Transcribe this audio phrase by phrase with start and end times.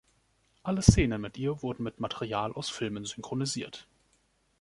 [0.63, 3.87] Alle Szenen mit ihr wurden mit Material aus Filmen synchronisiert.